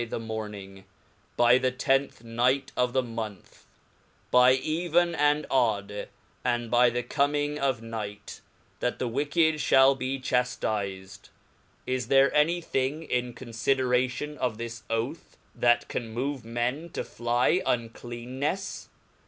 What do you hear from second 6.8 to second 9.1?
the coming of night, that the